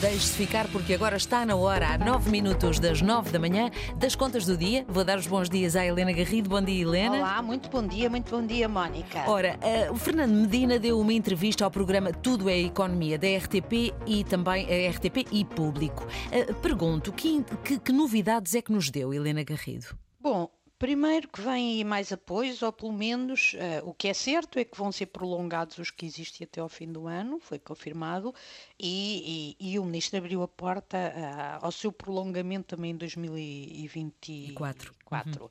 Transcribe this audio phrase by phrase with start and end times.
[0.00, 4.16] Deixe-se ficar porque agora está na hora, há 9 minutos das 9 da manhã, das
[4.16, 4.82] contas do dia.
[4.88, 6.48] Vou dar os bons dias à Helena Garrido.
[6.48, 7.18] Bom dia, Helena.
[7.18, 9.30] Olá, muito bom dia, muito bom dia, Mónica.
[9.30, 13.92] Ora, uh, o Fernando Medina deu uma entrevista ao programa Tudo é Economia da RTP
[14.06, 16.06] e também a RTP e Público.
[16.32, 19.94] Uh, pergunto, que, que, que novidades é que nos deu, Helena Garrido?
[20.18, 20.50] Bom,
[20.80, 24.64] Primeiro que vem aí mais apoios, ou pelo menos uh, o que é certo é
[24.64, 28.34] que vão ser prolongados os que existem até ao fim do ano, foi confirmado,
[28.78, 35.44] e, e, e o Ministro abriu a porta uh, ao seu prolongamento também em 2024.
[35.44, 35.50] Uhum.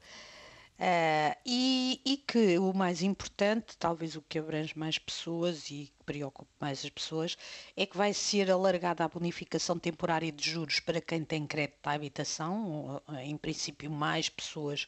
[0.80, 6.06] Uh, e, e, que o mais importante, talvez o que abrange mais pessoas e que
[6.06, 7.38] preocupa mais as pessoas,
[7.76, 11.92] é que vai ser alargada a bonificação temporária de juros para quem tem crédito à
[11.92, 13.02] habitação.
[13.22, 14.88] Em princípio, mais pessoas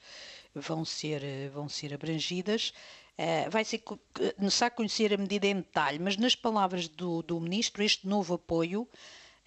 [0.55, 2.71] vão ser, vão ser abrangidas.
[3.19, 3.83] Uh, vai ser
[4.39, 8.87] necessário conhecer a medida em detalhe, mas nas palavras do, do Ministro, este novo apoio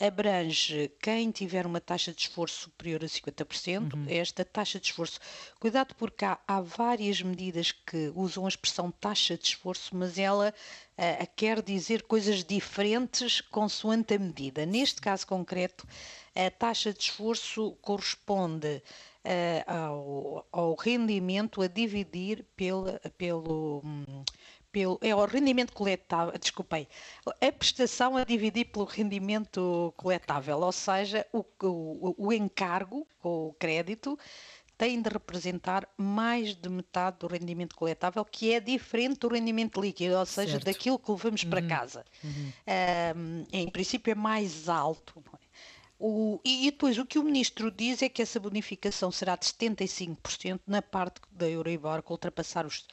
[0.00, 3.94] abrange quem tiver uma taxa de esforço superior a 50%.
[3.94, 4.06] Uhum.
[4.08, 5.20] Esta taxa de esforço,
[5.60, 10.52] cuidado porque há, há, várias medidas que usam a expressão taxa de esforço, mas ela
[10.98, 14.66] uh, quer dizer coisas diferentes consoante a medida.
[14.66, 15.86] Neste caso concreto,
[16.34, 18.82] a taxa de esforço corresponde
[19.24, 23.80] uh, ao, ao, rendimento a dividir pela, pelo.
[23.84, 24.24] Um,
[24.74, 26.88] pelo, é o rendimento coletável, desculpei,
[27.24, 34.18] a prestação a dividir pelo rendimento coletável, ou seja, o, o, o encargo, o crédito,
[34.76, 40.16] tem de representar mais de metade do rendimento coletável, que é diferente do rendimento líquido,
[40.16, 40.64] ou seja, certo.
[40.64, 41.50] daquilo que levamos uhum.
[41.50, 42.04] para casa.
[42.24, 42.52] Uhum.
[43.16, 45.22] Um, em princípio é mais alto.
[45.32, 45.44] É?
[45.96, 50.60] O, e depois o que o ministro diz é que essa bonificação será de 75%
[50.66, 52.84] na parte da Euribor que ultrapassar os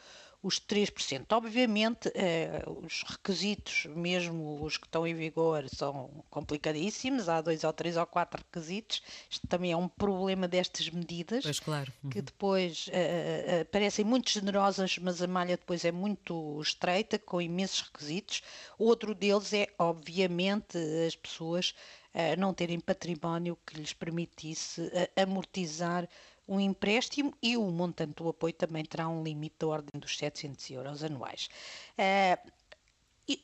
[0.44, 1.32] os 3%.
[1.34, 7.72] Obviamente, eh, os requisitos, mesmo os que estão em vigor, são complicadíssimos, há dois ou
[7.72, 9.04] três ou quatro requisitos.
[9.30, 11.94] Isto também é um problema destas medidas, pois claro.
[12.04, 12.10] Uhum.
[12.10, 17.40] que depois eh, eh, parecem muito generosas, mas a malha depois é muito estreita, com
[17.40, 18.42] imensos requisitos.
[18.80, 21.76] Outro deles é, obviamente, as pessoas
[22.38, 26.10] não terem património que lhes permitisse amortizar
[26.52, 30.70] um empréstimo e o montante do apoio também terá um limite da ordem dos 700
[30.72, 31.50] euros anuais.
[31.98, 32.52] Uh,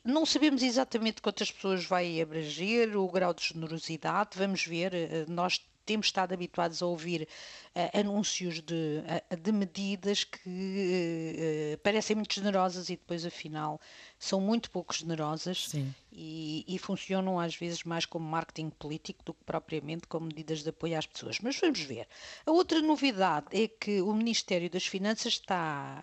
[0.04, 5.66] não sabemos exatamente quantas pessoas vai abranger, o grau de generosidade, vamos ver, eh, nós
[5.88, 7.28] temos estado habituados a ouvir
[7.74, 13.80] uh, anúncios de, uh, de, medidas que uh, parecem muito generosas e depois, afinal,
[14.20, 15.74] são muito pouco generosas
[16.12, 20.70] e, e, funcionam às vezes mais como marketing político do que propriamente como medidas de
[20.70, 21.40] apoio às pessoas.
[21.40, 22.06] Mas vamos ver.
[22.46, 26.02] A outra novidade é que o Ministério das Finanças está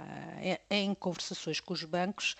[0.71, 2.35] em conversações com os bancos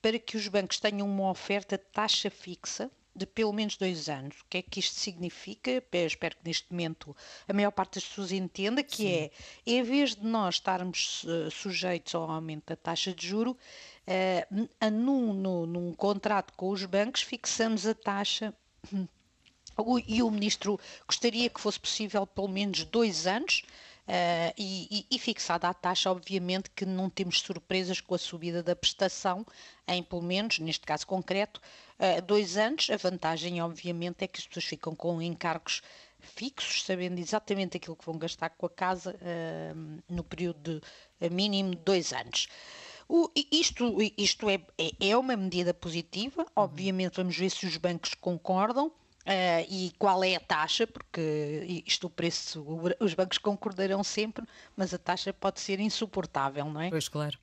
[0.00, 4.40] para que os bancos tenham uma oferta de taxa fixa de pelo menos dois anos.
[4.40, 5.70] O que é que isto significa?
[5.70, 7.16] Eu espero que neste momento
[7.48, 9.08] a maior parte das pessoas entenda que Sim.
[9.08, 9.30] é,
[9.66, 15.32] em vez de nós estarmos uh, sujeitos ao aumento da taxa de juro, uh, num,
[15.32, 18.54] num, num contrato com os bancos fixamos a taxa
[20.06, 23.62] e o ministro gostaria que fosse possível pelo menos dois anos
[24.06, 28.76] Uh, e, e, fixada a taxa, obviamente que não temos surpresas com a subida da
[28.76, 29.46] prestação
[29.88, 31.58] em, pelo menos, neste caso concreto,
[31.98, 32.90] uh, dois anos.
[32.90, 35.80] A vantagem, obviamente, é que as pessoas ficam com encargos
[36.18, 40.82] fixos, sabendo exatamente aquilo que vão gastar com a casa uh, no período
[41.18, 42.48] de mínimo de dois anos.
[43.08, 46.48] O, isto isto é, é, é, uma medida positiva, uhum.
[46.56, 48.90] obviamente vamos ver se os bancos concordam,
[49.24, 52.64] Uh, e qual é a taxa, porque isto o preço,
[53.00, 54.44] os bancos concordarão sempre,
[54.76, 56.90] mas a taxa pode ser insuportável, não é?
[56.90, 57.38] Pois, claro.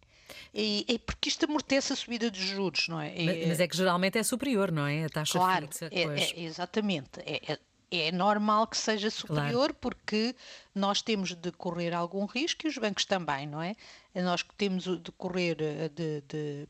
[0.53, 3.13] E, e porque isto amortece a subida dos juros, não é?
[3.23, 5.05] Mas, mas, é que geralmente é superior, não é?
[5.05, 5.89] A taxa claro, fixa.
[5.91, 7.19] É, é, exatamente.
[7.25, 7.59] É, é,
[7.91, 9.73] é normal que seja superior claro.
[9.75, 10.35] porque
[10.73, 13.75] nós temos de correr algum risco e os bancos também, não é?
[14.15, 16.67] Nós temos de correr eh, de, de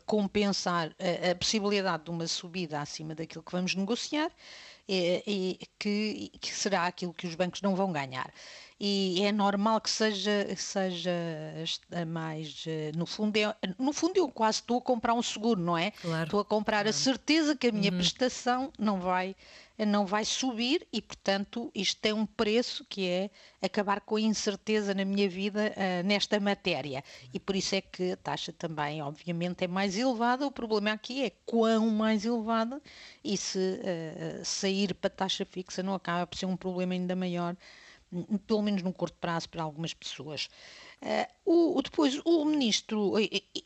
[0.00, 4.30] compensar a, a, possibilidade de uma subida acima daquilo que vamos negociar,
[4.88, 8.32] e, e que, que, será aquilo que os bancos não vão ganhar.
[8.86, 11.10] E é normal que seja, seja
[12.06, 15.78] mais, eh, no fundo, é, no fundo eu quase estou a comprar um seguro, não
[15.78, 15.90] é?
[15.92, 16.90] Claro, estou a comprar claro.
[16.90, 17.96] a certeza que a minha uhum.
[17.96, 19.34] prestação não vai
[19.78, 24.94] não vai subir e, portanto, isto tem um preço que é acabar com a incerteza
[24.94, 27.02] na minha vida uh, nesta matéria.
[27.32, 30.46] E por isso é que a taxa também, obviamente, é mais elevada.
[30.46, 32.80] O problema aqui é quão mais elevada
[33.24, 37.56] e se uh, sair para taxa fixa não acaba por ser um problema ainda maior,
[38.46, 40.48] pelo menos no curto prazo, para algumas pessoas.
[41.02, 43.12] Uh, o, depois, o ministro,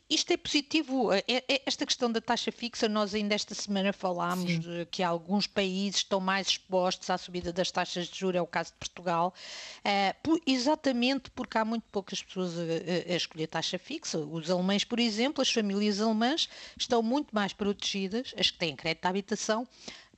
[0.09, 4.59] isto é positivo, é, é, esta questão da taxa fixa, nós ainda esta semana falámos
[4.59, 8.47] de, que alguns países estão mais expostos à subida das taxas de juros, é o
[8.47, 9.33] caso de Portugal,
[9.79, 14.17] uh, por, exatamente porque há muito poucas pessoas a, a, escolher taxa fixa.
[14.19, 19.03] Os alemães, por exemplo, as famílias alemãs estão muito mais protegidas, as que têm crédito
[19.03, 19.65] de habitação,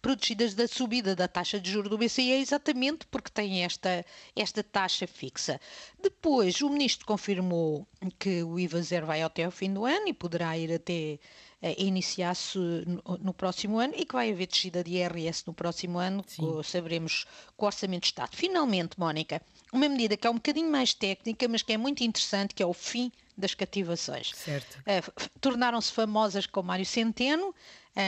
[0.01, 4.05] protegidas da subida da taxa de juros do BCE exatamente porque tem esta,
[4.35, 5.59] esta taxa fixa.
[6.01, 7.87] Depois, o ministro confirmou
[8.17, 11.19] que o IVA zero vai até ao fim do ano e poderá ir até
[11.61, 15.99] uh, iniciar-se no, no, próximo ano e que vai haver descida de IRS no próximo
[15.99, 17.25] ano, com, saberemos
[17.55, 18.35] com o Orçamento de Estado.
[18.35, 22.55] Finalmente, Mónica, uma medida que é um bocadinho mais técnica, mas que é muito interessante,
[22.55, 24.31] que é o fim das cativações.
[24.79, 27.53] Uh, Tornaram-se famosas com Mário Centeno,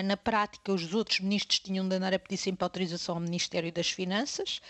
[0.04, 3.90] na prática, os outros ministros tinham de andar a pedir sempre autorização ao Ministério das
[3.90, 4.62] Finanças.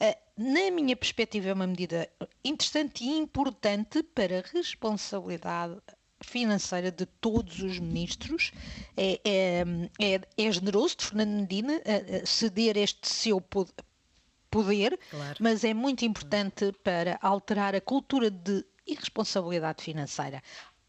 [0.00, 2.08] Ah, na minha perspectiva, é uma medida
[2.44, 5.76] interessante e importante para a responsabilidade
[6.22, 8.52] financeira de todos os ministros.
[8.96, 9.64] É, é,
[10.00, 11.80] é, é generoso de Fernando Medina
[12.24, 15.36] ceder este seu poder, claro.
[15.40, 20.42] mas é muito importante para alterar a cultura de irresponsabilidade financeira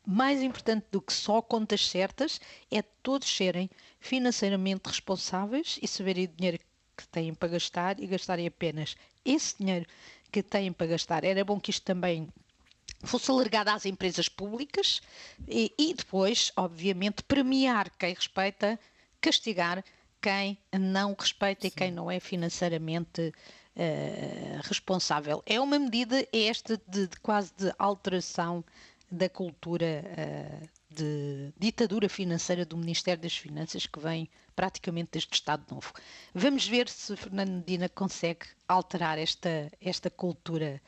[0.06, 2.40] mais importante do que só contas certas
[2.70, 3.70] é todos serem
[4.00, 6.60] financeiramente responsáveis e saberem o dinheiro
[6.96, 8.96] que têm para gastar e gastarem apenas
[9.26, 9.86] esse dinheiro
[10.32, 11.24] que têm para gastar.
[11.24, 12.28] Era bom que isto também
[13.04, 15.02] fosse alargado às empresas públicas
[15.48, 18.80] e, e depois, obviamente, premiar quem respeita,
[19.22, 19.84] castigar
[20.22, 21.68] quem não respeita Sim.
[21.68, 23.34] e quem não é financeiramente
[23.76, 25.44] uh, responsável.
[25.46, 28.64] É uma medida esta de, de quase de alteração
[29.14, 35.36] da cultura uh, de ditadura financeira do Ministério das Finanças que vem praticamente desde o
[35.36, 35.94] Estado Novo.
[36.34, 40.82] Vamos ver se Fernando Medina consegue alterar esta, esta cultura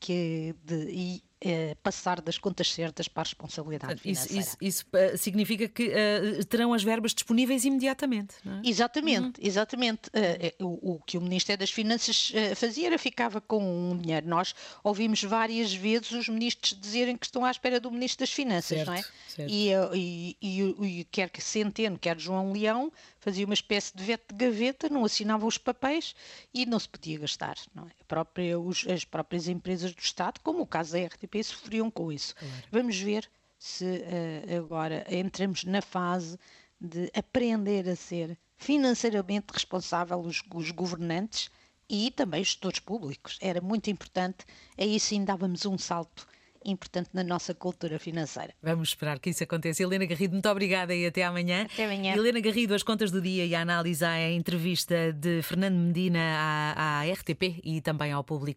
[0.00, 4.40] que de, e eh, passar das contas certas para a responsabilidade financeira.
[4.40, 8.68] Isso, isso, isso uh, significa que uh, terão as verbas disponíveis imediatamente, é?
[8.68, 9.46] Exatamente, uhum.
[9.46, 10.08] exatamente.
[10.08, 13.62] Uh, o, o, que o Ministério das Finanças fazia era ficava com
[13.92, 14.26] um dinheiro.
[14.26, 14.52] Nós
[14.82, 18.88] ouvimos várias vezes os ministros dizerem que estão à espera do Ministro das Finanças, certo,
[18.88, 19.04] não é?
[19.28, 19.48] Certo.
[19.48, 24.34] E, e, e, e quer que Centeno, quer João Leão, fazia uma espécie de veto
[24.34, 26.14] de gaveta, não assinava os papéis
[26.52, 27.56] e não se podia gastar.
[27.76, 28.04] É?
[28.06, 32.34] própria, os, as próprias empresas do Estado, como o caso da RTP, sofriam com isso.
[32.34, 32.54] Claro.
[32.70, 33.28] Vamos ver
[33.58, 36.38] se uh, agora entramos na fase
[36.80, 41.50] de aprender a ser financeiramente responsável os, os governantes
[41.88, 43.38] e também os gestores públicos.
[43.40, 44.44] Era muito importante,
[44.76, 46.26] aí sim dávamos um salto
[46.64, 48.54] importante na nossa cultura financeira.
[48.62, 49.82] Vamos esperar que isso aconteça.
[49.82, 51.66] Helena Garrido, muito obrigada e até amanhã.
[51.72, 52.14] Até amanhã.
[52.14, 57.00] Helena Garrido, as contas do dia e a análise à entrevista de Fernando Medina à,
[57.00, 58.48] à RTP e também ao público.